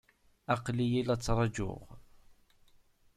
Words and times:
Aql-iyi 0.53 1.01
la 1.03 1.15
t-ttṛajuɣ. 1.17 1.79